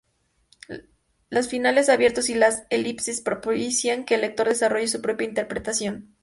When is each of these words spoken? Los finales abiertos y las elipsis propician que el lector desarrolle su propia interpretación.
Los 1.29 1.47
finales 1.47 1.87
abiertos 1.87 2.29
y 2.29 2.33
las 2.33 2.63
elipsis 2.71 3.21
propician 3.21 4.03
que 4.03 4.15
el 4.15 4.21
lector 4.21 4.47
desarrolle 4.47 4.87
su 4.87 4.99
propia 4.99 5.27
interpretación. 5.27 6.15